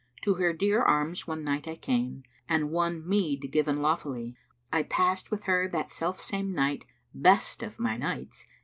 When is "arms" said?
0.81-1.27